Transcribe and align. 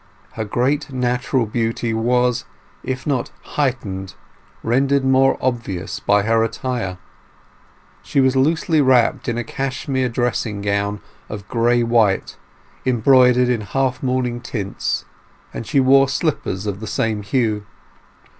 Her 0.31 0.45
great 0.45 0.91
natural 0.91 1.45
beauty 1.45 1.93
was, 1.93 2.45
if 2.83 3.05
not 3.05 3.29
heightened, 3.53 4.15
rendered 4.63 5.05
more 5.05 5.37
obvious 5.39 5.99
by 5.99 6.23
her 6.23 6.43
attire. 6.43 6.97
She 8.01 8.19
was 8.19 8.35
loosely 8.35 8.81
wrapped 8.81 9.29
in 9.29 9.37
a 9.37 9.43
cashmere 9.43 10.09
dressing 10.09 10.61
gown 10.61 11.01
of 11.29 11.47
gray 11.47 11.83
white, 11.83 12.35
embroidered 12.83 13.47
in 13.49 13.61
half 13.61 14.01
mourning 14.01 14.41
tints, 14.41 15.05
and 15.53 15.67
she 15.67 15.79
wore 15.79 16.09
slippers 16.09 16.65
of 16.65 16.79
the 16.79 16.87
same 16.87 17.21
hue. 17.21 17.67